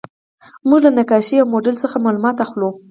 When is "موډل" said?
1.51-1.75